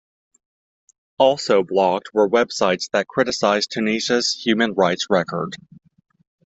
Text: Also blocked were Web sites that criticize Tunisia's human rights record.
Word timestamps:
Also 1.19 1.61
blocked 1.61 2.09
were 2.11 2.27
Web 2.27 2.51
sites 2.51 2.87
that 2.91 3.07
criticize 3.07 3.67
Tunisia's 3.67 4.33
human 4.33 4.73
rights 4.73 5.05
record. 5.11 5.55